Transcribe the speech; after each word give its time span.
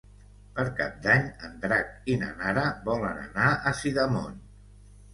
Per 0.53 0.63
Cap 0.79 0.95
d'Any 1.03 1.27
en 1.49 1.53
Drac 1.67 2.09
i 2.15 2.17
na 2.23 2.33
Nara 2.41 2.65
volen 2.91 3.23
anar 3.29 3.55
a 3.75 3.79
Sidamon. 3.85 4.45